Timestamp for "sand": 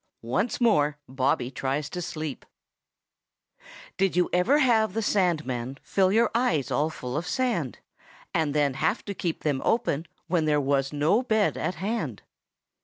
7.27-7.77